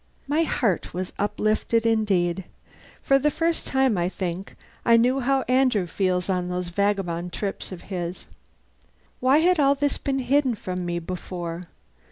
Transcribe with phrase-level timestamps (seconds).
[0.27, 2.45] My heart was uplifted indeed.
[3.03, 7.71] For the first time, I think, I knew how Andrew feels on those vagabond trips
[7.71, 8.25] of his.
[9.19, 11.65] Why had all this been hidden from me before?